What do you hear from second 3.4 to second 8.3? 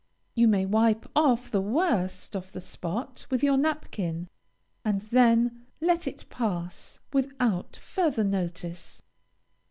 your napkin, and then let it pass without further